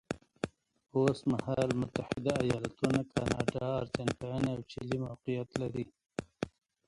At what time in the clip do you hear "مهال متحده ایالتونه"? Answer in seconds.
1.31-2.99